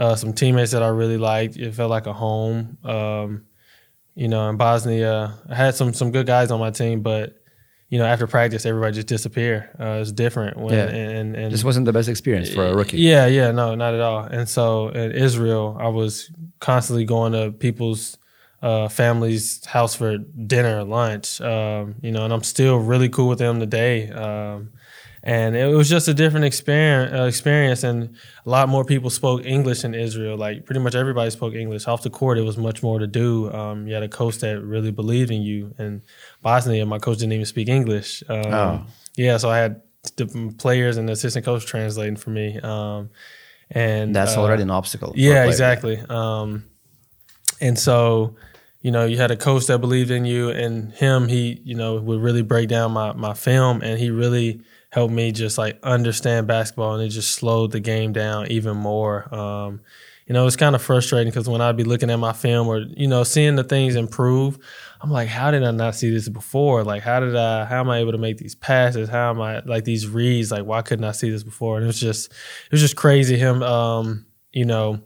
[0.02, 1.56] uh, some teammates that I really liked.
[1.58, 2.78] It felt like a home.
[2.84, 3.30] Um,
[4.16, 5.14] you know, in Bosnia,
[5.50, 7.26] I had some some good guys on my team, but
[7.92, 9.56] you know, after practice, everybody just disappear.
[9.80, 10.88] Uh, it's different when Yeah.
[11.20, 12.98] and, and This wasn't the best experience for a rookie.
[13.12, 14.24] yeah, yeah, no, not at all.
[14.38, 18.18] And so in Israel, I was constantly going to people's
[18.62, 20.18] uh, families' house for
[20.54, 24.10] dinner, lunch, um, you know, and I'm still really cool with them today.
[24.26, 24.72] Um,
[25.24, 29.46] and it was just a different experience, uh, experience, and a lot more people spoke
[29.46, 30.36] English in Israel.
[30.38, 31.88] Like pretty much everybody spoke English.
[31.88, 33.52] Off the court, it was much more to do.
[33.54, 35.76] Um, you had a coach that really believed in you.
[35.78, 36.02] And
[36.42, 38.24] Bosnia, my coach didn't even speak English.
[38.30, 38.86] Um, Oh.
[39.16, 39.82] Yeah, so I had
[40.16, 42.60] the players and the assistant coach translating for me.
[42.60, 43.10] Um,
[43.70, 45.14] and That's uh, already an obstacle.
[45.16, 46.02] yeah, exactly.
[46.10, 46.66] Um,
[47.60, 48.36] and so,
[48.82, 51.96] you know, you had a coach that believed in you, and him, he, you know,
[52.02, 56.48] would really break down my my film, and he really helped me just like understand
[56.48, 59.34] basketball, and it just slowed the game down even more.
[59.34, 59.82] Um,
[60.28, 62.80] you know, it's kind of frustrating because when I'd be looking at my film or
[62.80, 64.60] you know seeing the things improve,
[65.02, 66.84] I'm like, how did I not see this before?
[66.84, 67.66] Like, how did I?
[67.66, 69.10] How am I able to make these passes?
[69.10, 70.52] How am I like these reads?
[70.52, 71.78] Like, why couldn't I see this before?
[71.78, 73.38] And it was just, it was just crazy.
[73.38, 75.02] Him, um, you know,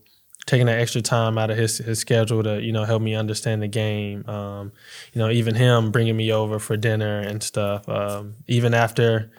[0.45, 3.61] taking that extra time out of his his schedule to you know help me understand
[3.61, 4.27] the game.
[4.27, 4.71] Um,
[5.13, 7.87] you know, even him bringing me over for dinner and stuff.
[7.87, 9.31] Um, even after,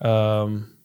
[0.00, 0.76] um,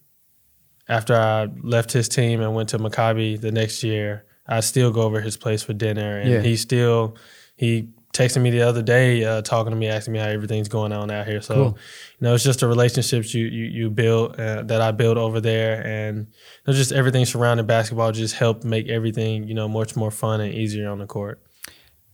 [0.88, 5.02] after I left his team and went to Maccabi the next year, I still go
[5.02, 6.42] over his place for dinner, and Yeah.
[6.42, 7.16] he still
[7.56, 10.92] he texted me the other day, uh, talking to me, asking me how everything's going
[10.92, 11.42] on out here.
[11.42, 11.78] So, Cool.
[12.20, 15.40] you know, it's just the relationships you you you build uh, that I built over
[15.40, 16.24] there, and you
[16.66, 20.54] know, just everything surrounding basketball just helped make everything you know much more fun and
[20.54, 21.42] easier on the court.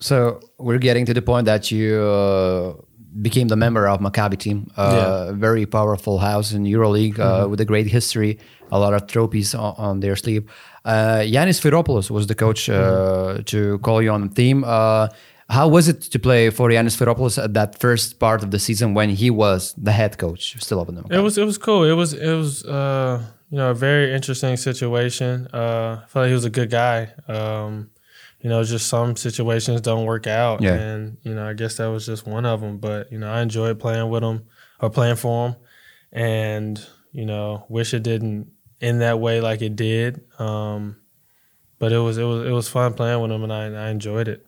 [0.02, 2.74] So we're getting to the point that you uh,
[3.22, 5.32] became the member of Maccabi team, uh, Yeah.
[5.48, 8.38] very powerful house in EuroLeague uh, with a great history,
[8.72, 10.44] a lot of trophies on, on their sleeve.
[10.84, 14.64] Uh, Yannis Sfairopoulos was the coach uh, to call you on the team.
[14.64, 15.08] Uh,
[15.50, 18.94] how was it to play for Yannis Sfairopoulos at that first part of the season
[18.94, 21.84] when he was the head coach, still up in the It was it was cool.
[21.84, 25.48] It was it was uh, you know a very interesting situation.
[25.54, 27.10] Uh, I felt like he was a good guy.
[27.28, 27.90] Um,
[28.46, 30.76] you know, just some situations don't work out, Yeah.
[30.76, 32.78] and you know I guess that was just one of them.
[32.78, 34.44] But you know I enjoyed playing with him
[34.80, 35.56] or playing for him,
[36.12, 36.80] and
[37.12, 40.22] you know wish it didn't end that way like it did.
[40.40, 40.98] Um,
[41.80, 44.28] but it was it was it was fun playing with him, and I I enjoyed
[44.28, 44.46] it.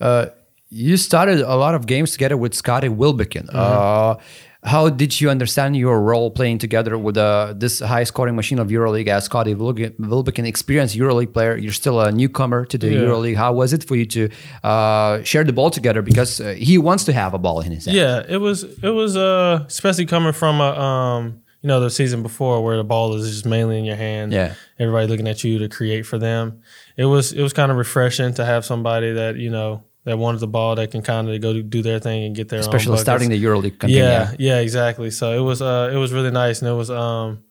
[0.00, 0.26] Uh,
[0.68, 3.46] you started a lot of games together with Scotty Wilbekin.
[3.46, 3.56] Mm-hmm.
[3.56, 4.16] Uh,
[4.64, 8.68] how did you understand your role playing together with uh, this high scoring machine of
[8.68, 11.56] EuroLeague as Scotty Wilbekin, experienced EuroLeague player?
[11.56, 13.00] You're still a newcomer to the Yeah.
[13.02, 13.36] EuroLeague.
[13.36, 14.28] How was it for you to
[14.64, 16.02] uh, share the ball together?
[16.02, 17.96] Because uh, he wants to have a ball in his hand.
[17.96, 22.22] Yeah, it was it was uh especially coming from a um you know the season
[22.22, 24.32] before where the ball is just mainly in your hand.
[24.32, 24.54] Yeah.
[24.78, 26.60] Everybody looking at you to create for them.
[26.96, 30.40] It was it was kind of refreshing to have somebody that, you know, that wanted
[30.40, 32.96] the ball that can kind of go do their thing and get their own Especially
[32.96, 33.96] starting the EuroLeague campaign.
[33.96, 35.10] yeah, yeah, exactly.
[35.10, 37.44] So it was uh it was really nice and it was um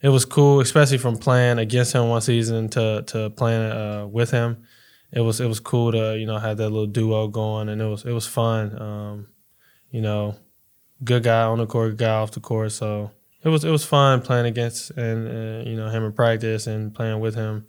[0.00, 4.30] it was cool, especially from playing against him one season to to playing uh with
[4.30, 4.64] him.
[5.12, 7.86] It was it was cool to, you know, have that little duo going and it
[7.86, 8.80] was it was fun.
[8.80, 9.26] Um,
[9.90, 10.36] you know,
[11.02, 12.70] good guy on the court, good guy off the court.
[12.72, 13.10] So
[13.42, 16.94] it was it was fun playing against and uh, you know him in practice and
[16.94, 17.66] playing with him,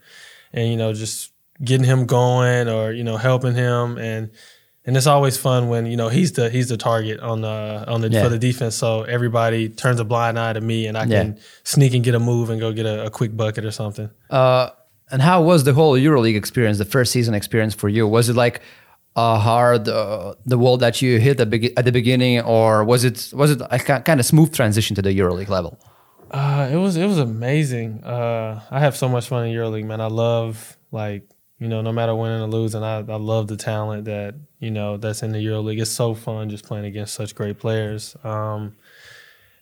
[0.53, 1.31] and you know just
[1.63, 4.29] getting him going or you know helping him and
[4.87, 8.01] and it's always fun when you know he's the he's the target on the on
[8.01, 8.23] the Yeah.
[8.23, 8.75] for the defense.
[8.75, 11.21] So everybody turns a blind eye to me, and I Yeah.
[11.23, 14.09] can sneak and get a move and go get a, a quick bucket or something.
[14.29, 14.69] Uh,
[15.11, 18.07] and how was the whole EuroLeague experience, the first season experience for you?
[18.07, 18.61] Was it like
[19.15, 23.31] a hard uh, the wall that you hit at, at the beginning, or was it
[23.33, 25.79] was it a kind of smooth transition to the EuroLeague level?
[26.29, 28.03] Uh, it was it was amazing.
[28.03, 29.99] Uh, I have so much fun in EuroLeague, man.
[30.01, 31.23] I love like
[31.59, 34.97] you know no matter winning or losing, I I love the talent that you know
[34.97, 35.79] that's in the Euro League.
[35.79, 38.15] It's so fun just playing against such great players.
[38.23, 38.75] Um,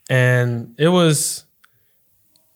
[0.10, 1.45] and it was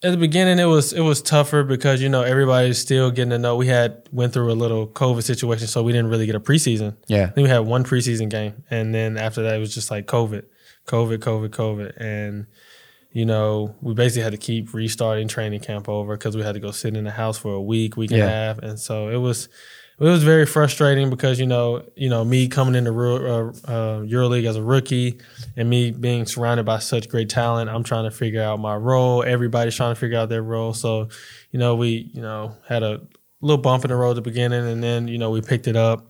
[0.04, 3.40] at the beginning it was it was tougher because you know everybody's still getting to
[3.40, 3.56] know.
[3.56, 6.96] We had went through a little COVID situation, so we didn't really get a preseason.
[7.08, 7.24] Yeah.
[7.24, 10.08] I think we had one preseason game, and then after that, it was just like
[10.08, 10.46] COVID,
[10.88, 12.48] COVID, COVID, COVID, and
[13.18, 16.60] you know we basically had to keep restarting training camp over because we had to
[16.60, 19.18] go sit in the house for a week, week and a half, and so it
[19.18, 19.50] was
[20.00, 24.02] it was very frustrating because you know you know me coming into Ru- uh, uh,
[24.02, 25.20] EuroLeague as a rookie
[25.56, 29.24] and me being surrounded by such great talent, I'm trying to figure out my role.
[29.24, 31.10] Everybody's trying to figure out their role, so
[31.50, 33.02] you know we you know had a
[33.42, 35.76] little bump in the road at the beginning, and then you know we picked it
[35.76, 36.06] up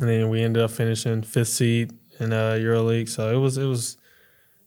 [0.00, 3.08] and then we ended up finishing fifth seed in uh, EuroLeague.
[3.08, 3.98] So it was it was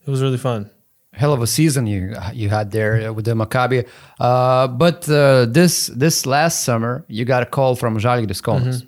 [0.07, 0.69] it was really fun.
[1.15, 2.01] Hell of a season you
[2.33, 3.87] you had there with the Maccabi.
[4.19, 8.83] Uh, but uh, this this last summer, you got a call from Žalgiris Kaunas.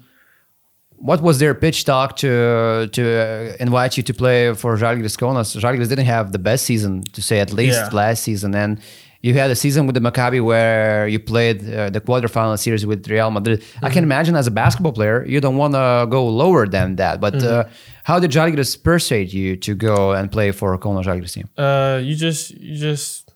[1.00, 5.56] What was their pitch talk to to uh, invite you to play for Žalgiris Kaunas?
[5.64, 7.90] Žalgiris didn't have the best season, to say at least Yeah.
[8.02, 8.80] last season, and
[9.22, 13.08] you had a season with the Maccabi where you played uh, the quarterfinal series with
[13.08, 13.64] Real Madrid.
[13.82, 17.20] I can imagine as a basketball player, you don't want to go lower than that.
[17.20, 17.66] But uh,
[18.04, 21.50] how did Žalgiris persuade you to go and play for Kaunas Žalgiris team?
[21.58, 23.34] Uh, you just you just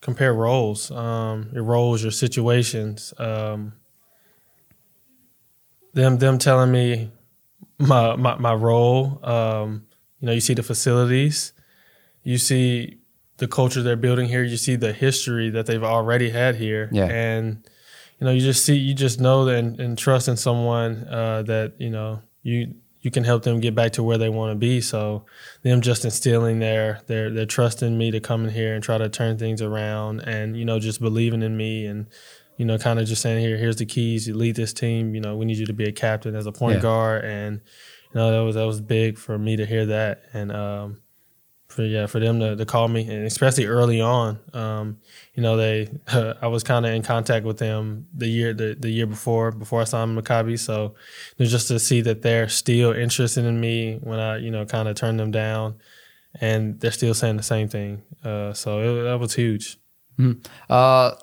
[0.00, 3.14] compare roles, um, your roles, your situations.
[3.18, 3.72] Um,
[5.94, 7.10] them them telling me
[7.78, 9.20] my my, my role.
[9.24, 9.86] Um,
[10.20, 11.52] you know, you see the facilities,
[12.22, 12.98] you see
[13.44, 17.06] the culture they're building here, you see the history that they've already had here, Yeah.
[17.06, 17.46] and
[18.18, 21.42] you know, you just see, you just know that and, and trust in someone uh,
[21.52, 22.10] that you know
[22.42, 24.80] you you can help them get back to where they want to be.
[24.80, 25.26] So
[25.62, 28.96] them just instilling their their their trust in me to come in here and try
[28.98, 32.06] to turn things around, and you know, just believing in me and
[32.56, 34.28] you know, kind of just saying here, here's the keys.
[34.28, 35.14] You lead this team.
[35.16, 36.82] You know, we need you to be a captain as a point Yeah.
[36.82, 37.60] guard, and
[38.10, 41.00] you know that was that was big for me to hear that, and um,
[41.74, 44.98] for yeah, for them to, to call me, and especially early on, um,
[45.34, 45.90] you know, they
[46.40, 49.80] I was kind of in contact with them the year the, the year before before
[49.80, 50.94] I signed Maccabi, so
[51.38, 54.94] just to see that they're still interested in me when I you know kind of
[54.94, 55.74] turned them down,
[56.40, 58.02] and they're still saying the same thing.
[58.22, 59.76] Uh, so it, that was huge.
[60.70, 61.14] Uh,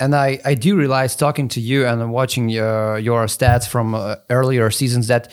[0.00, 4.16] and I, I do realize talking to you and watching your, your stats from uh,
[4.30, 5.32] earlier seasons that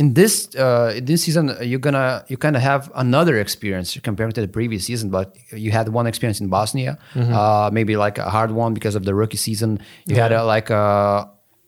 [0.00, 0.34] in this
[0.64, 4.48] uh, in this season you're gonna you kind of have another experience compared to the
[4.58, 5.06] previous season.
[5.10, 5.26] But
[5.64, 6.92] you had one experience in Bosnia,
[7.40, 9.70] uh, maybe like a hard one because of the rookie season.
[10.10, 10.84] You had a, like a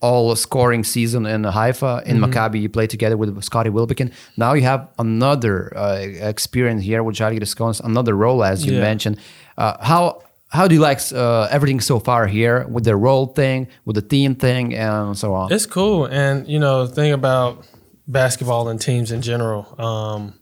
[0.09, 2.59] all scoring season in Haifa in Maccabi.
[2.65, 4.09] You played together with Scotty Wilbekin.
[4.37, 5.99] Now you have another uh,
[6.35, 8.81] experience here with Žalgiris Kaunas, another role as you Yeah.
[8.91, 9.17] mentioned.
[9.59, 10.03] Uh, how
[10.59, 14.07] how do you like uh, everything so far here with the role thing, with the
[14.15, 15.47] team thing, and so on?
[15.55, 17.53] It's cool, and you know, the thing about
[18.13, 20.39] basketball and teams in general, um,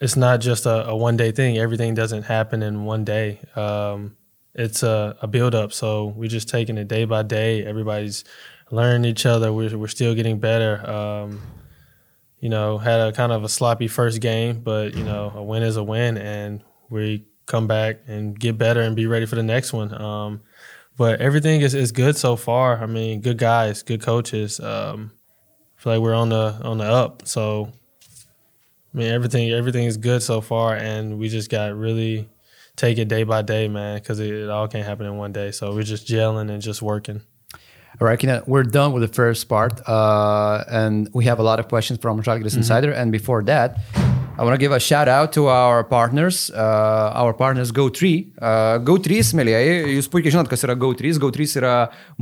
[0.00, 1.58] it's not just a, a one day thing.
[1.58, 3.40] Everything doesn't happen in one day.
[3.54, 4.16] Um,
[4.54, 5.72] it's a, a build up.
[5.72, 7.64] So we're just taking it day by day.
[7.64, 8.24] Everybody's
[8.70, 9.52] learning each other.
[9.52, 10.88] We're we're still getting better.
[10.88, 11.40] Um,
[12.40, 15.62] you know, had a kind of a sloppy first game, but you know, a win
[15.62, 19.42] is a win, and we come back and get better and be ready for the
[19.42, 19.92] next one.
[20.00, 20.42] Um,
[20.96, 22.82] but everything is, is good so far.
[22.82, 24.60] I mean, good guys, good coaches.
[24.60, 25.12] Um,
[25.78, 27.26] feel like we're on the on the up.
[27.26, 27.72] So
[28.94, 32.28] I mean everything everything is good so far and we just got really
[32.76, 35.50] take it day by day, man, because it, it all can't happen in one day.
[35.50, 37.22] So we're just gelling and just working.
[38.00, 41.58] All right, Keenan, we're done with the first part, uh, and we have a lot
[41.58, 42.92] of questions from Žalgiris Insider.
[42.92, 43.78] And before that,
[44.38, 48.38] I want to give a shout out to our partners, uh, our partners Go3.
[48.38, 51.10] Uh, Go3, mėlyjeji, jūs puikiai žinot, kas yra Go3.
[51.18, 51.72] Go3 yra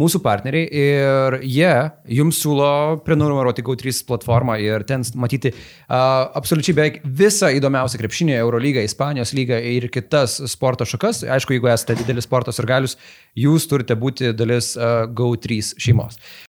[0.01, 1.75] mūsų partneriai ir jie
[2.17, 2.71] jums siūlo
[3.05, 9.61] prenumeruoti Go3 platformą ir ten matyti uh, absoliučiai beveik visą įdomiausią krepšinį, Eurolygą, Ispanijos lygą
[9.75, 11.21] ir kitas sporto šakas.
[11.37, 12.97] Aišku, jeigu esate didelis sportos ir galius,
[13.37, 16.17] jūs turite būti dalis uh, Go3 šeimos.